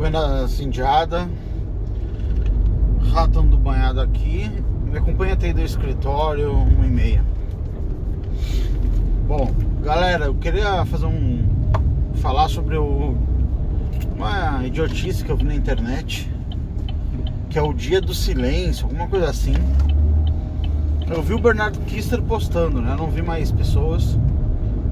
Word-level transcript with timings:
Buenas 0.00 0.58
indiada. 0.60 1.28
Ratão 3.12 3.46
do 3.46 3.58
banhado 3.58 4.00
aqui. 4.00 4.50
Me 4.86 4.96
acompanha 4.96 5.34
até 5.34 5.52
do 5.52 5.60
escritório, 5.60 6.52
uma 6.54 6.86
e 6.86 6.88
meia. 6.88 7.24
Bom, 9.28 9.52
galera, 9.82 10.24
eu 10.24 10.34
queria 10.36 10.86
fazer 10.86 11.04
um. 11.04 11.44
falar 12.14 12.48
sobre 12.48 12.78
o, 12.78 13.14
uma 14.16 14.66
idiotice 14.66 15.22
que 15.22 15.30
eu 15.30 15.36
vi 15.36 15.44
na 15.44 15.54
internet. 15.54 16.32
Que 17.50 17.58
é 17.58 17.62
o 17.62 17.74
dia 17.74 18.00
do 18.00 18.14
silêncio, 18.14 18.86
alguma 18.86 19.06
coisa 19.06 19.28
assim. 19.28 19.52
Eu 21.10 21.22
vi 21.22 21.34
o 21.34 21.38
Bernardo 21.38 21.78
Kister 21.80 22.22
postando, 22.22 22.80
né? 22.80 22.92
Eu 22.92 22.96
não 22.96 23.10
vi 23.10 23.20
mais 23.20 23.52
pessoas. 23.52 24.18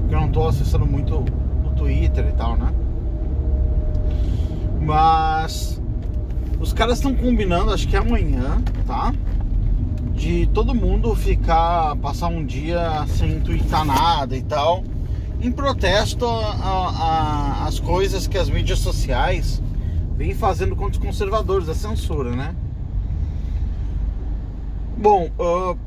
Porque 0.01 0.13
eu 0.13 0.21
não 0.21 0.29
tô 0.29 0.47
acessando 0.47 0.85
muito 0.85 1.25
o 1.65 1.71
Twitter 1.71 2.27
e 2.27 2.33
tal, 2.33 2.55
né? 2.55 2.71
Mas 4.81 5.81
os 6.59 6.73
caras 6.73 6.97
estão 6.97 7.13
combinando, 7.13 7.71
acho 7.71 7.87
que 7.87 7.95
é 7.95 7.99
amanhã, 7.99 8.61
tá? 8.85 9.13
De 10.13 10.47
todo 10.47 10.75
mundo 10.75 11.15
ficar, 11.15 11.95
passar 11.97 12.27
um 12.27 12.45
dia 12.45 13.05
sem 13.07 13.39
twittar 13.39 13.85
nada 13.85 14.35
e 14.35 14.41
tal, 14.41 14.83
em 15.41 15.51
protesto 15.51 16.25
às 17.65 17.79
coisas 17.79 18.27
que 18.27 18.37
as 18.37 18.49
mídias 18.49 18.79
sociais 18.79 19.61
vêm 20.17 20.33
fazendo 20.33 20.75
contra 20.75 20.99
os 20.99 21.05
conservadores, 21.05 21.69
a 21.69 21.73
censura, 21.73 22.31
né? 22.31 22.53
Bom, 24.97 25.29
uh, 25.39 25.77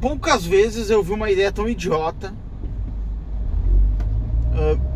poucas 0.00 0.44
vezes 0.44 0.90
eu 0.90 1.04
vi 1.04 1.12
uma 1.12 1.30
ideia 1.30 1.52
tão 1.52 1.68
idiota. 1.68 2.34
Uh, 4.52 4.89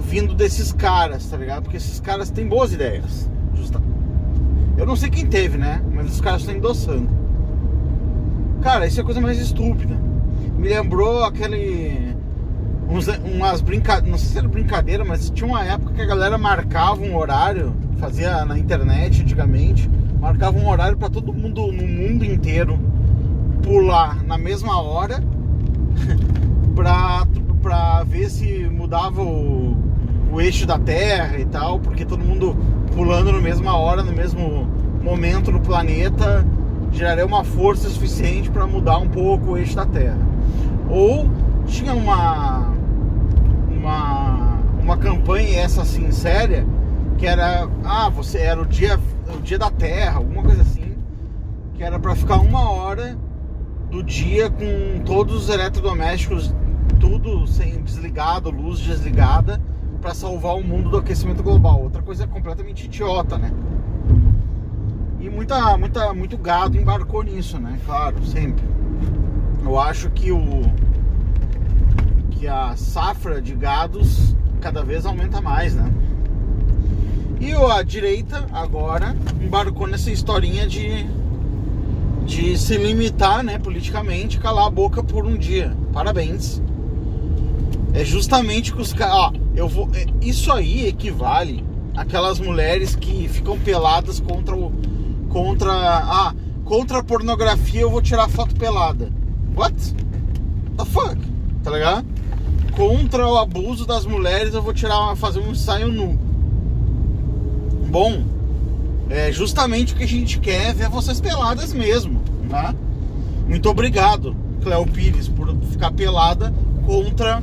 vindo 0.00 0.34
desses 0.34 0.72
caras, 0.72 1.26
tá 1.26 1.36
ligado? 1.36 1.64
Porque 1.64 1.76
esses 1.76 2.00
caras 2.00 2.30
têm 2.30 2.48
boas 2.48 2.72
ideias. 2.72 3.30
Justa. 3.54 3.80
Eu 4.76 4.86
não 4.86 4.96
sei 4.96 5.10
quem 5.10 5.26
teve, 5.26 5.58
né? 5.58 5.82
Mas 5.92 6.10
os 6.10 6.20
caras 6.20 6.40
estão 6.40 6.56
endossando. 6.56 7.08
Cara, 8.62 8.86
isso 8.86 8.98
é 8.98 9.02
a 9.02 9.04
coisa 9.04 9.20
mais 9.20 9.38
estúpida. 9.38 9.94
Me 10.56 10.68
lembrou 10.68 11.24
aquele. 11.24 12.16
Uns, 12.88 13.06
umas 13.08 13.60
brincadeiras. 13.60 14.10
Não 14.10 14.18
sei 14.18 14.28
se 14.28 14.38
era 14.38 14.48
brincadeira, 14.48 15.04
mas 15.04 15.30
tinha 15.30 15.46
uma 15.46 15.64
época 15.64 15.92
que 15.94 16.00
a 16.00 16.06
galera 16.06 16.36
marcava 16.36 17.00
um 17.02 17.16
horário, 17.16 17.74
fazia 17.98 18.44
na 18.44 18.58
internet 18.58 19.22
antigamente, 19.22 19.88
marcava 20.18 20.58
um 20.58 20.68
horário 20.68 20.96
para 20.96 21.08
todo 21.08 21.32
mundo 21.32 21.70
no 21.70 21.86
mundo 21.86 22.24
inteiro 22.24 22.78
pular 23.62 24.22
na 24.24 24.38
mesma 24.38 24.80
hora 24.80 25.22
pra, 26.74 27.26
pra 27.62 28.02
ver 28.04 28.30
se 28.30 28.64
mudava 28.68 29.22
o, 29.22 29.89
eixo 30.50 30.66
da 30.66 30.78
Terra 30.78 31.38
e 31.38 31.44
tal, 31.44 31.78
porque 31.78 32.04
todo 32.04 32.24
mundo 32.24 32.56
pulando 32.94 33.32
na 33.32 33.40
mesma 33.40 33.76
hora, 33.76 34.02
no 34.02 34.12
mesmo 34.12 34.68
momento 35.00 35.50
no 35.52 35.60
planeta, 35.60 36.44
geraria 36.92 37.24
uma 37.24 37.44
força 37.44 37.88
suficiente 37.88 38.50
para 38.50 38.66
mudar 38.66 38.98
um 38.98 39.08
pouco 39.08 39.52
o 39.52 39.56
eixo 39.56 39.76
da 39.76 39.86
Terra. 39.86 40.18
Ou 40.88 41.30
tinha 41.66 41.94
uma 41.94 42.68
uma 43.70 44.58
uma 44.82 44.96
campanha 44.96 45.60
essa 45.60 45.82
assim 45.82 46.10
séria 46.10 46.66
que 47.16 47.26
era 47.26 47.68
ah 47.84 48.08
você 48.08 48.38
era 48.38 48.60
o 48.60 48.66
dia 48.66 48.98
o 49.32 49.40
dia 49.40 49.58
da 49.58 49.70
Terra, 49.70 50.16
alguma 50.16 50.42
coisa 50.42 50.62
assim, 50.62 50.96
que 51.74 51.82
era 51.84 51.98
para 52.00 52.16
ficar 52.16 52.40
uma 52.40 52.68
hora 52.68 53.16
do 53.88 54.02
dia 54.02 54.50
com 54.50 55.00
todos 55.04 55.44
os 55.44 55.48
eletrodomésticos 55.48 56.52
tudo 56.98 57.46
sem 57.46 57.80
desligado, 57.82 58.50
luz 58.50 58.80
desligada 58.80 59.60
para 60.00 60.14
salvar 60.14 60.56
o 60.56 60.64
mundo 60.64 60.90
do 60.90 60.96
aquecimento 60.96 61.42
global. 61.42 61.82
Outra 61.82 62.02
coisa 62.02 62.26
completamente 62.26 62.86
idiota, 62.86 63.36
né? 63.36 63.52
E 65.20 65.28
muita, 65.28 65.76
muita, 65.76 66.14
muito 66.14 66.38
gado 66.38 66.76
embarcou 66.76 67.22
nisso, 67.22 67.58
né? 67.58 67.78
Claro, 67.84 68.24
sempre. 68.24 68.64
Eu 69.62 69.78
acho 69.78 70.10
que 70.10 70.32
o 70.32 70.62
que 72.30 72.48
a 72.48 72.74
safra 72.74 73.42
de 73.42 73.54
gados 73.54 74.34
cada 74.60 74.82
vez 74.82 75.04
aumenta 75.04 75.40
mais, 75.40 75.74
né? 75.74 75.92
E 77.38 77.52
a 77.52 77.82
direita 77.82 78.46
agora 78.52 79.14
embarcou 79.40 79.86
nessa 79.86 80.10
historinha 80.10 80.66
de 80.66 81.06
de 82.30 82.56
se 82.56 82.76
limitar, 82.76 83.42
né, 83.42 83.58
politicamente, 83.58 84.38
calar 84.38 84.68
a 84.68 84.70
boca 84.70 85.02
por 85.02 85.26
um 85.26 85.36
dia. 85.36 85.76
Parabéns. 85.92 86.62
É 87.92 88.04
justamente 88.04 88.72
que 88.72 88.80
os 88.80 88.92
caras, 88.92 89.40
eu 89.54 89.68
vou. 89.68 89.88
É, 89.94 90.06
isso 90.20 90.52
aí 90.52 90.86
equivale 90.86 91.64
àquelas 91.96 92.38
mulheres 92.38 92.94
que 92.94 93.28
ficam 93.28 93.58
peladas 93.58 94.20
contra 94.20 94.56
o. 94.56 94.72
Contra. 95.28 95.72
Ah, 95.72 96.34
contra 96.64 96.98
a 96.98 97.02
pornografia 97.02 97.80
eu 97.80 97.90
vou 97.90 98.00
tirar 98.00 98.28
foto 98.28 98.54
pelada. 98.54 99.10
What? 99.56 99.74
The 100.76 100.84
fuck? 100.84 101.18
Tá 101.62 101.70
ligado? 101.72 102.06
Contra 102.76 103.26
o 103.26 103.36
abuso 103.36 103.84
das 103.84 104.06
mulheres 104.06 104.54
eu 104.54 104.62
vou 104.62 104.72
tirar 104.72 105.16
fazer 105.16 105.40
um 105.40 105.50
ensaio 105.50 105.88
nu. 105.88 106.18
Bom, 107.90 108.22
é 109.10 109.32
justamente 109.32 109.92
o 109.92 109.96
que 109.96 110.04
a 110.04 110.08
gente 110.08 110.38
quer 110.38 110.70
é 110.70 110.72
ver 110.72 110.88
vocês 110.88 111.20
peladas 111.20 111.72
mesmo, 111.72 112.22
tá? 112.48 112.72
Muito 113.48 113.68
obrigado, 113.68 114.36
Cleo 114.62 114.86
Pires, 114.86 115.26
por 115.26 115.52
ficar 115.72 115.90
pelada 115.90 116.54
contra 116.86 117.42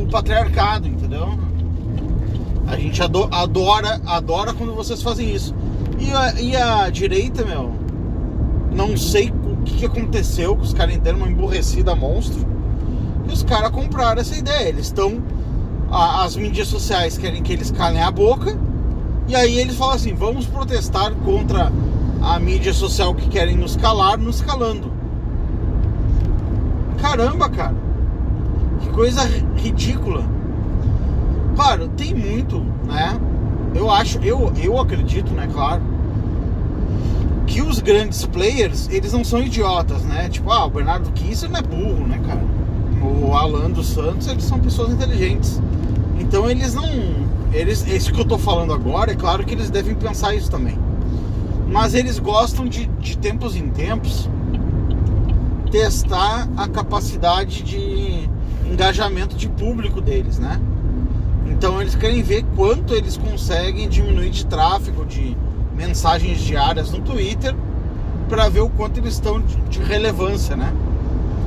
o 0.00 0.06
patriarcado, 0.06 0.88
entendeu? 0.88 1.38
A 2.66 2.76
gente 2.76 3.02
adora, 3.02 4.00
adora 4.06 4.54
quando 4.54 4.74
vocês 4.74 5.02
fazem 5.02 5.34
isso. 5.34 5.54
E 5.98 6.10
a, 6.10 6.40
e 6.40 6.56
a 6.56 6.90
direita, 6.90 7.44
meu, 7.44 7.72
não 8.74 8.96
sei 8.96 9.30
o 9.30 9.62
que, 9.64 9.74
que 9.74 9.86
aconteceu, 9.86 10.56
que 10.56 10.62
os 10.62 10.72
caras 10.72 10.96
deram 10.98 11.18
uma 11.18 11.28
emburrecida 11.28 11.94
monstro. 11.94 12.46
E 13.28 13.32
os 13.32 13.42
caras 13.42 13.70
compraram 13.70 14.20
essa 14.20 14.36
ideia. 14.36 14.68
Eles 14.68 14.86
estão. 14.86 15.22
As 15.90 16.36
mídias 16.36 16.68
sociais 16.68 17.18
querem 17.18 17.42
que 17.42 17.52
eles 17.52 17.70
calem 17.70 18.02
a 18.02 18.10
boca. 18.10 18.58
E 19.28 19.36
aí 19.36 19.58
eles 19.58 19.76
falam 19.76 19.94
assim: 19.94 20.14
vamos 20.14 20.46
protestar 20.46 21.12
contra 21.16 21.70
a 22.22 22.38
mídia 22.38 22.72
social 22.72 23.14
que 23.14 23.28
querem 23.28 23.56
nos 23.56 23.76
calar, 23.76 24.16
nos 24.16 24.40
calando. 24.40 24.90
Caramba, 27.00 27.50
cara. 27.50 27.81
Que 28.82 28.90
coisa 28.90 29.22
ridícula. 29.56 30.24
Claro, 31.54 31.88
tem 31.88 32.14
muito, 32.14 32.60
né? 32.86 33.18
Eu 33.74 33.90
acho, 33.90 34.18
eu, 34.18 34.52
eu 34.62 34.78
acredito, 34.78 35.32
né, 35.32 35.48
claro, 35.50 35.82
que 37.46 37.62
os 37.62 37.80
grandes 37.80 38.24
players, 38.26 38.88
eles 38.90 39.12
não 39.12 39.24
são 39.24 39.42
idiotas, 39.42 40.02
né? 40.02 40.28
Tipo, 40.28 40.50
ah, 40.50 40.66
o 40.66 40.70
Bernardo 40.70 41.10
Kisser 41.12 41.50
não 41.50 41.58
é 41.58 41.62
burro, 41.62 42.06
né, 42.06 42.20
cara? 42.26 42.42
O 43.02 43.34
Alan 43.34 43.70
dos 43.70 43.88
Santos, 43.88 44.26
eles 44.28 44.44
são 44.44 44.58
pessoas 44.60 44.92
inteligentes. 44.92 45.60
Então 46.18 46.48
eles 46.50 46.74
não. 46.74 46.88
Eles, 47.52 47.86
isso 47.86 48.12
que 48.12 48.20
eu 48.20 48.24
tô 48.24 48.38
falando 48.38 48.72
agora, 48.72 49.12
é 49.12 49.14
claro 49.14 49.44
que 49.44 49.52
eles 49.52 49.68
devem 49.68 49.94
pensar 49.94 50.34
isso 50.34 50.50
também. 50.50 50.78
Mas 51.68 51.94
eles 51.94 52.18
gostam 52.18 52.66
de, 52.66 52.86
de 52.86 53.18
tempos 53.18 53.56
em 53.56 53.68
tempos 53.68 54.28
testar 55.70 56.48
a 56.56 56.68
capacidade 56.68 57.62
de 57.62 58.28
engajamento 58.72 59.36
de 59.36 59.48
público 59.48 60.00
deles, 60.00 60.38
né? 60.38 60.60
Então 61.46 61.80
eles 61.80 61.94
querem 61.94 62.22
ver 62.22 62.44
quanto 62.56 62.94
eles 62.94 63.16
conseguem 63.16 63.88
diminuir 63.88 64.30
de 64.30 64.46
tráfego, 64.46 65.04
de 65.04 65.36
mensagens 65.74 66.40
diárias 66.40 66.90
no 66.90 67.00
Twitter, 67.00 67.54
para 68.28 68.48
ver 68.48 68.60
o 68.60 68.68
quanto 68.70 68.98
eles 68.98 69.14
estão 69.14 69.40
de, 69.40 69.56
de 69.68 69.78
relevância, 69.80 70.56
né? 70.56 70.72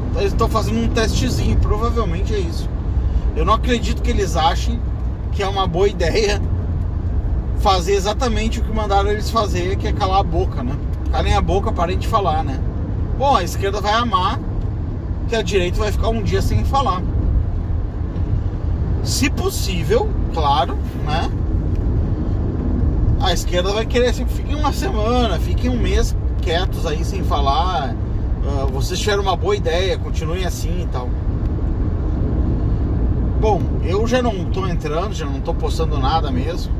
Então 0.10 0.22
eles 0.22 0.34
estão 0.34 0.48
fazendo 0.48 0.80
um 0.80 0.88
testezinho, 0.88 1.58
provavelmente 1.58 2.34
é 2.34 2.40
isso. 2.40 2.70
Eu 3.36 3.44
não 3.44 3.56
acredito 3.56 4.02
que 4.02 4.12
eles 4.12 4.36
achem 4.36 4.80
que 5.32 5.44
é 5.44 5.48
uma 5.48 5.68
boa 5.68 5.90
ideia 5.90 6.42
fazer 7.60 7.94
exatamente 7.94 8.60
o 8.60 8.64
que 8.64 8.72
mandaram 8.72 9.10
eles 9.10 9.30
fazer, 9.30 9.76
que 9.76 9.88
é 9.88 9.92
calar 9.92 10.20
a 10.20 10.24
boca, 10.24 10.64
né? 10.64 10.76
Calem 11.12 11.34
a 11.34 11.42
boca, 11.42 11.72
parem 11.72 11.98
de 11.98 12.08
falar, 12.08 12.44
né? 12.44 12.60
Bom, 13.18 13.36
a 13.36 13.44
esquerda 13.44 13.82
vai 13.82 13.94
amar 13.94 14.40
que 15.28 15.36
a 15.36 15.42
direita 15.42 15.80
vai 15.80 15.92
ficar 15.92 16.10
um 16.10 16.22
dia 16.22 16.42
sem 16.42 16.64
falar. 16.64 17.02
Se 19.06 19.30
possível, 19.30 20.10
claro, 20.34 20.76
né? 21.06 21.30
A 23.22 23.32
esquerda 23.32 23.72
vai 23.72 23.86
querer 23.86 24.08
assim, 24.08 24.26
fiquem 24.26 24.56
uma 24.56 24.74
semana, 24.74 25.40
fiquem 25.40 25.70
um 25.70 25.80
mês 25.80 26.16
quietos 26.42 26.88
aí 26.88 27.06
sem 27.06 27.24
falar. 27.24 27.94
Uh, 27.94 28.68
vocês 28.72 29.00
tiveram 29.00 29.22
uma 29.22 29.36
boa 29.36 29.56
ideia, 29.56 29.96
continuem 30.00 30.44
assim 30.44 30.82
e 30.82 30.88
tal. 30.88 31.08
Bom, 33.40 33.62
eu 33.84 34.08
já 34.08 34.24
não 34.24 34.46
tô 34.46 34.66
entrando, 34.66 35.14
já 35.14 35.28
não 35.28 35.40
tô 35.40 35.54
postando 35.54 36.00
nada 36.00 36.32
mesmo. 36.32 36.74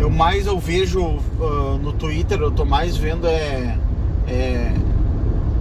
Eu 0.00 0.08
mais 0.08 0.46
eu 0.46 0.58
vejo 0.58 1.02
uh, 1.02 1.78
no 1.82 1.92
Twitter, 1.92 2.40
eu 2.40 2.50
tô 2.50 2.64
mais 2.64 2.96
vendo 2.96 3.26
é, 3.26 3.76
é 4.26 4.74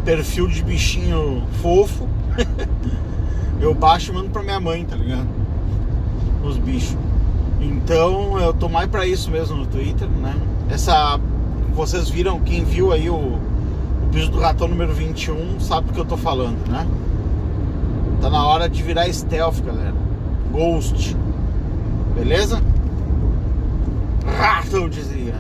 perfil 0.06 0.48
de 0.48 0.64
bichinho 0.64 1.44
fofo. 1.62 2.08
eu 3.60 3.74
baixo 3.74 4.12
e 4.12 4.16
mando 4.16 4.30
pra 4.30 4.42
minha 4.42 4.60
mãe, 4.60 4.86
tá 4.86 4.96
ligado? 4.96 5.41
Os 6.44 6.58
bichos. 6.58 6.98
Então 7.60 8.40
eu 8.40 8.54
tô 8.54 8.68
mais 8.68 8.90
pra 8.90 9.06
isso 9.06 9.30
mesmo 9.30 9.58
no 9.58 9.66
Twitter, 9.66 10.08
né? 10.08 10.36
Essa. 10.70 11.20
Vocês 11.74 12.10
viram, 12.10 12.40
quem 12.42 12.66
viu 12.66 12.92
aí 12.92 13.10
o, 13.10 13.16
o 13.16 14.10
bicho 14.12 14.30
do 14.30 14.40
ratão 14.40 14.68
número 14.68 14.94
21 14.94 15.60
sabe 15.60 15.88
do 15.88 15.94
que 15.94 16.00
eu 16.00 16.06
tô 16.06 16.18
falando, 16.18 16.68
né? 16.68 16.86
Tá 18.22 18.30
na 18.30 18.46
hora 18.46 18.70
de 18.70 18.84
virar 18.84 19.12
stealth, 19.12 19.62
galera. 19.62 19.96
Ghost. 20.52 21.16
Beleza? 22.16 22.62
Ratão 24.38 24.90
dizia. 24.90 25.36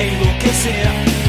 Enlouquecer. 0.00 1.19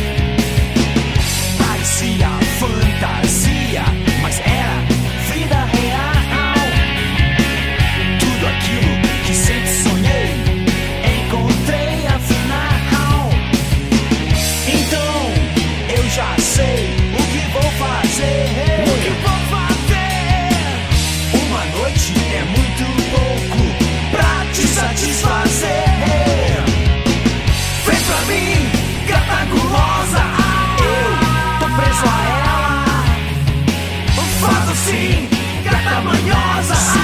Assim, 34.91 35.29
gata 35.63 36.01
manhosa. 36.01 37.00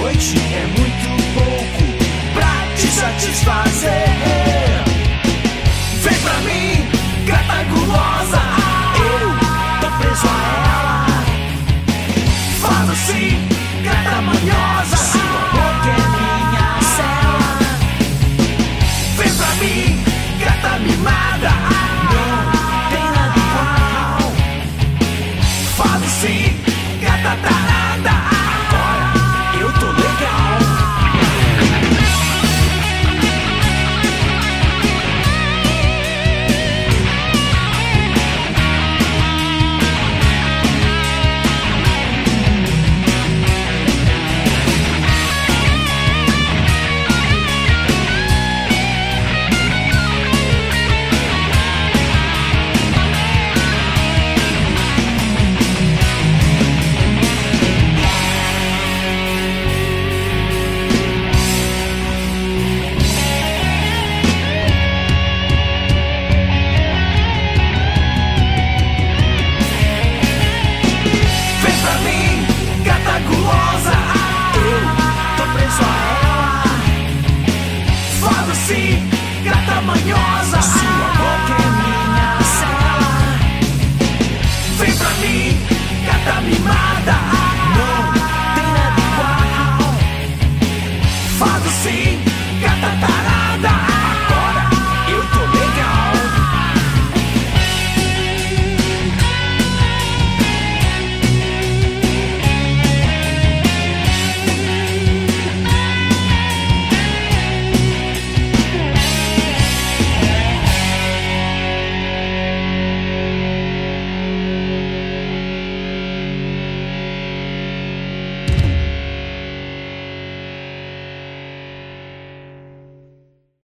Noite 0.00 0.36
é 0.36 0.66
muito 0.78 1.08
pouco 1.34 2.34
pra 2.34 2.74
te 2.76 2.86
satisfazer. 2.86 4.35